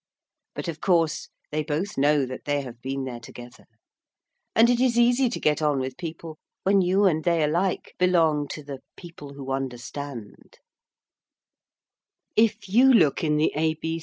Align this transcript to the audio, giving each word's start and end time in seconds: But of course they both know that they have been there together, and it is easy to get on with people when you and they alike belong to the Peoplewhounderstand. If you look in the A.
But 0.55 0.67
of 0.67 0.81
course 0.81 1.29
they 1.51 1.63
both 1.63 1.95
know 1.95 2.25
that 2.25 2.45
they 2.45 2.61
have 2.61 2.81
been 2.81 3.03
there 3.03 3.19
together, 3.19 3.65
and 4.55 4.67
it 4.67 4.79
is 4.79 4.97
easy 4.97 5.29
to 5.29 5.39
get 5.39 5.61
on 5.61 5.77
with 5.79 5.95
people 5.95 6.39
when 6.63 6.81
you 6.81 7.05
and 7.05 7.23
they 7.23 7.43
alike 7.43 7.93
belong 7.99 8.47
to 8.47 8.63
the 8.63 8.79
Peoplewhounderstand. 8.97 10.55
If 12.35 12.67
you 12.67 12.91
look 12.91 13.23
in 13.23 13.37
the 13.37 13.51
A. 13.55 13.75